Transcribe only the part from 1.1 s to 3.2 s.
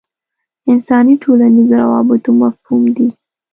ټولنیزو روابطو مفهوم دی.